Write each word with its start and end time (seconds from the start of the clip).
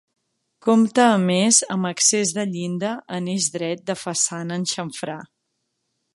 Compta 0.67 1.03
a 1.09 1.19
més 1.25 1.59
amb 1.75 1.89
accés 1.89 2.33
de 2.39 2.47
llinda 2.55 2.95
en 3.19 3.29
eix 3.35 3.51
dret 3.59 3.85
de 3.91 3.97
façana 4.07 4.59
en 4.63 4.67
xamfrà. 4.73 5.21